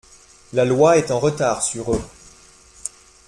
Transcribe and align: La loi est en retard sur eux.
La 0.53 0.65
loi 0.65 0.97
est 0.97 1.11
en 1.11 1.19
retard 1.19 1.61
sur 1.61 1.93
eux. 1.93 2.01